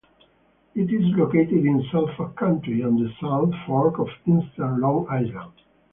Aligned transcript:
It 0.73 0.91
is 0.91 1.15
located 1.15 1.63
in 1.63 1.87
Suffolk 1.91 2.35
County, 2.35 2.83
on 2.83 2.95
the 2.95 3.11
South 3.21 3.51
Fork 3.67 3.99
of 3.99 4.09
eastern 4.25 4.81
Long 4.81 5.05
Island. 5.07 5.53